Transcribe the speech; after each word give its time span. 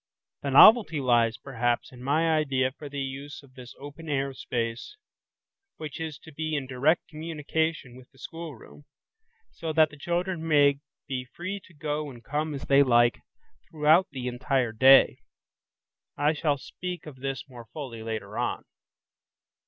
The 0.41 0.49
novelty 0.49 0.99
lies, 0.99 1.37
perhaps, 1.37 1.91
in 1.91 2.01
my 2.01 2.35
idea 2.35 2.71
for 2.71 2.89
the 2.89 3.01
use 3.03 3.43
of 3.43 3.53
this 3.53 3.75
open 3.77 4.09
air 4.09 4.33
space, 4.33 4.97
which 5.77 5.99
is 5.99 6.17
to 6.23 6.31
be 6.31 6.55
in 6.55 6.65
direct 6.65 7.07
communication 7.07 7.95
with 7.95 8.09
the 8.09 8.17
schoolroom, 8.17 8.85
so 9.51 9.71
that 9.73 9.91
the 9.91 9.97
children 9.99 10.47
may 10.47 10.79
be 11.07 11.23
free 11.25 11.59
to 11.65 11.75
go 11.75 12.09
and 12.09 12.23
come 12.23 12.55
as 12.55 12.63
they 12.65 12.81
like, 12.81 13.19
throughout 13.69 14.07
the 14.09 14.27
entire 14.27 14.71
day. 14.71 15.19
I 16.17 16.33
shall 16.33 16.57
speak 16.57 17.05
of 17.05 17.17
this 17.17 17.47
more 17.47 17.67
fully 17.71 18.01
later 18.01 18.39
on. 18.39 18.65